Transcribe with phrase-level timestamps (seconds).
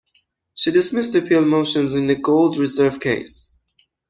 [0.55, 3.59] She dismissed appeal motions in the Gold Reserve case.